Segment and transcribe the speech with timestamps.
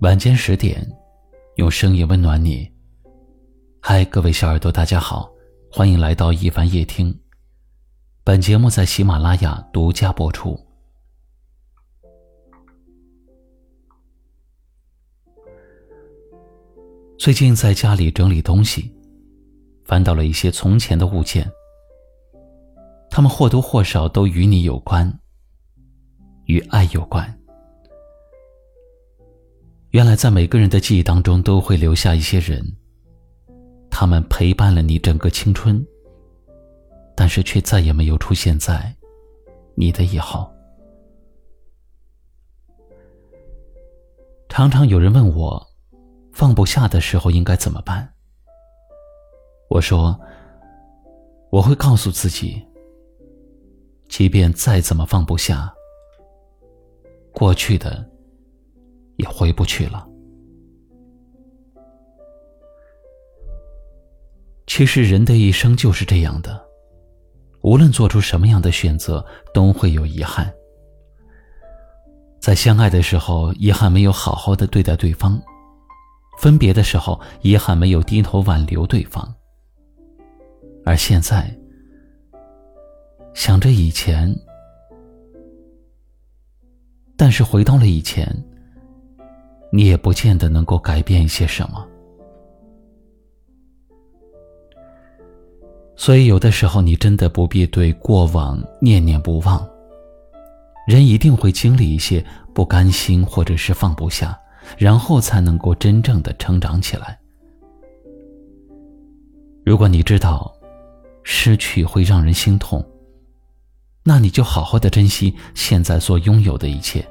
[0.00, 0.80] 晚间十点，
[1.56, 2.66] 用声音温暖你。
[3.82, 5.30] 嗨，各位小耳朵，大家好，
[5.70, 7.14] 欢迎来到一凡夜听。
[8.24, 10.58] 本节目在喜马拉雅独家播出。
[17.18, 18.90] 最近在家里整理东西，
[19.84, 21.46] 翻到了一些从前的物件，
[23.10, 25.20] 他们或多或少都与你有关，
[26.46, 27.39] 与爱有关。
[29.90, 32.64] 原来，在每个人的记忆当中，都会留下一些人，
[33.90, 35.84] 他们陪伴了你整个青春，
[37.16, 38.94] 但是却再也没有出现在
[39.74, 40.48] 你的以后。
[44.48, 45.60] 常常有人问我，
[46.32, 48.08] 放不下的时候应该怎么办？
[49.70, 50.16] 我说，
[51.50, 52.64] 我会告诉自己，
[54.08, 55.74] 即便再怎么放不下，
[57.32, 58.08] 过去的。
[59.20, 60.06] 也回不去了。
[64.66, 66.60] 其实人的一生就是这样的，
[67.62, 70.52] 无论做出什么样的选择，都会有遗憾。
[72.40, 75.38] 在相爱的时候，遗憾没有好好的对待对方；
[76.38, 79.34] 分别的时候，遗憾没有低头挽留对方。
[80.84, 81.54] 而现在，
[83.34, 84.34] 想着以前，
[87.16, 88.26] 但是回到了以前。
[89.72, 91.86] 你也不见得能够改变一些什么，
[95.96, 99.64] 所以有的时候你真的不必对过往念念不忘。
[100.86, 104.36] 人一定会经历一些不甘心或者是放不下，
[104.76, 107.16] 然后才能够真正的成长起来。
[109.64, 110.52] 如果你知道
[111.22, 112.84] 失去会让人心痛，
[114.02, 117.06] 那你就好好的珍惜现在所拥有的一切。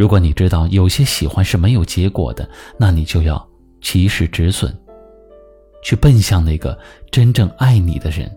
[0.00, 3.46] 如果你知道有些喜欢是没有结果的，那你就要
[3.82, 4.74] 及时止损，
[5.82, 6.78] 去奔向那个
[7.10, 8.34] 真正爱你的人。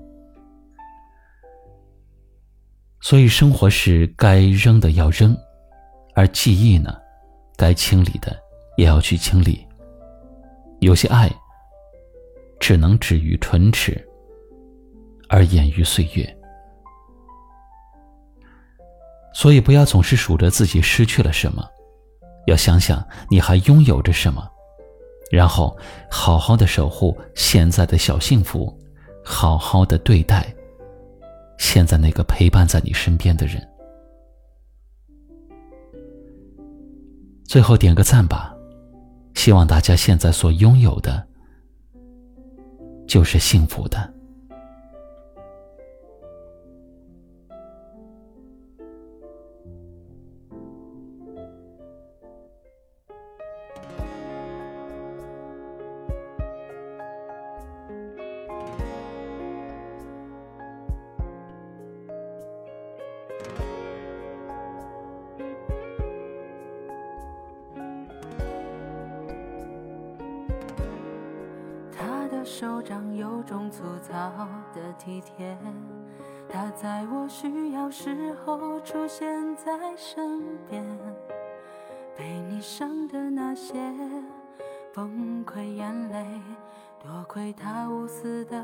[3.00, 5.34] 所以，生活是该扔的要扔，
[6.16, 6.97] 而记忆呢，
[7.56, 8.38] 该清理的
[8.75, 9.66] 也要去清理。
[10.81, 11.31] 有些爱，
[12.59, 14.06] 只能止于唇齿，
[15.29, 16.38] 而掩于岁月。
[19.44, 21.62] 所以，不要总是数着自己失去了什么，
[22.48, 24.42] 要想想你还拥有着什么，
[25.30, 25.78] 然后
[26.09, 28.74] 好好的守护现在的小幸福，
[29.22, 30.56] 好好的对待
[31.58, 33.62] 现在那个陪伴在你身边的人。
[37.44, 38.56] 最后点个赞吧，
[39.36, 41.22] 希望大家现在所拥有的，
[43.06, 44.12] 就是幸福的。
[72.44, 74.14] 手掌有种粗糙
[74.74, 75.58] 的体贴，
[76.50, 80.86] 他在我需要时候出现在身边，
[82.18, 83.78] 被你伤的那些
[84.94, 86.26] 崩溃眼泪，
[87.02, 88.64] 多亏他无私的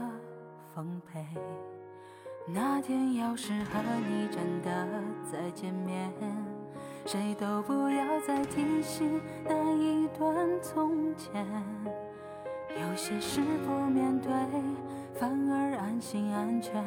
[0.75, 1.25] 奉陪。
[2.45, 4.87] 那天要是和你真的
[5.31, 6.11] 再见面，
[7.05, 11.45] 谁都不要再提醒那一段从前。
[12.79, 14.31] 有些事不面对，
[15.19, 16.83] 反而安心安全。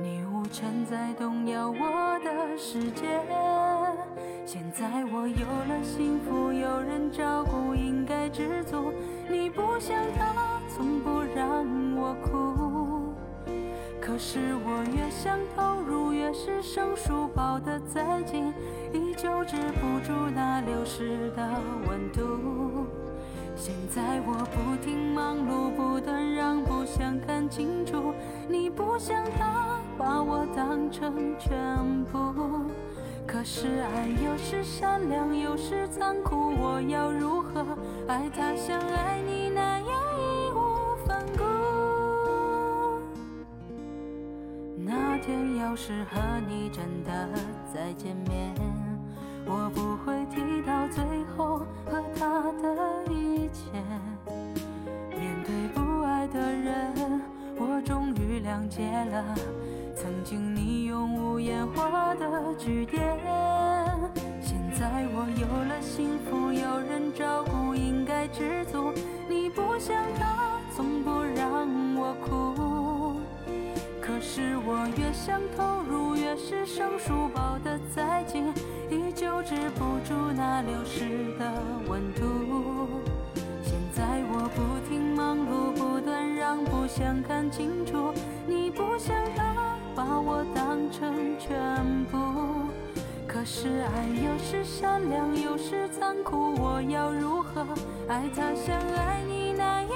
[0.00, 3.20] 你无权再动摇我的世界。
[4.46, 8.92] 现在我有了幸福，有人照顾，应该知足。
[9.28, 11.66] 你不像他，从不让
[11.96, 13.12] 我哭。
[14.00, 18.52] 可是我越想投入，越是生疏，抱得再紧，
[18.92, 21.46] 依旧止不住那流失的
[21.86, 22.86] 温度。
[23.60, 28.14] 现在我不停忙碌，不断让步，想看清楚。
[28.48, 32.18] 你不像他把我当成全部，
[33.26, 36.54] 可是爱有时善良，有时残酷。
[36.58, 37.76] 我要如何
[38.08, 41.44] 爱他像爱你那样义无反顾？
[44.78, 46.18] 那天要是和
[46.48, 47.28] 你真的
[47.74, 48.54] 再见面，
[49.52, 51.02] 我不会提到最
[51.36, 53.72] 后和他的一切。
[55.10, 57.20] 面对不爱的人，
[57.58, 59.34] 我终于谅解了
[59.96, 63.18] 曾经你用无言画的句点。
[64.40, 68.92] 现在我有了幸福，有人照顾，应该知足。
[69.28, 73.20] 你不像他，从不让我哭。
[74.00, 78.52] 可是我越想投入，越是生疏，抱得再紧，
[80.10, 81.52] 住那流失的
[81.86, 83.00] 温度。
[83.62, 84.02] 现在
[84.32, 88.12] 我不停忙碌，不断让步，想看清楚。
[88.44, 91.56] 你不想他，把我当成全
[92.06, 92.18] 部。
[93.24, 97.64] 可是爱有时善良，有时残酷，我要如何
[98.08, 99.92] 爱他像爱你那样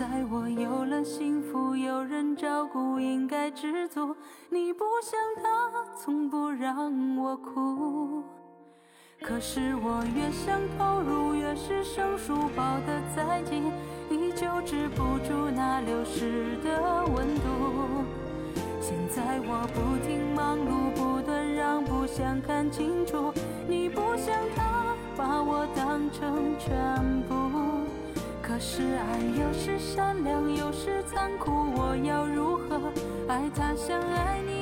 [0.00, 4.16] 在我有了幸福，有人照顾，应该知足。
[4.48, 8.22] 你不像他，从不让我哭。
[9.20, 13.70] 可是我越想投入，越是生疏，抱得再紧，
[14.08, 18.06] 依旧止不住那流失的温度。
[18.80, 23.30] 现在我不停忙碌，不断让步，想看清楚。
[23.68, 27.59] 你不像他，把我当成全部。
[28.50, 32.92] 可是爱有时善良，有时残酷，我要如何
[33.28, 34.59] 爱他像爱你？